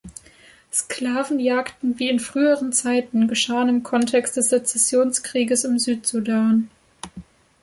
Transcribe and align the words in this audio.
Sklavenjagden 0.73 1.99
wie 1.99 2.09
in 2.09 2.19
früheren 2.19 2.73
Zeiten 2.73 3.27
geschahen 3.27 3.69
im 3.69 3.83
Kontext 3.83 4.35
des 4.35 4.49
Sezessionskrieges 4.49 5.63
im 5.63 5.77
Südsudan. 5.77 6.71